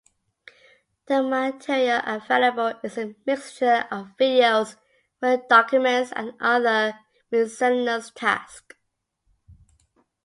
[1.05, 4.75] The material available is a mixture of videos,
[5.21, 6.97] word documents and other
[7.29, 8.73] miscellaneous tasks.